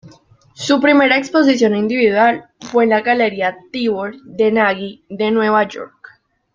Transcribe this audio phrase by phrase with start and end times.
[0.55, 5.93] Su primera exposición individual fue en la Galería Tibor de Nagy de Nueva York.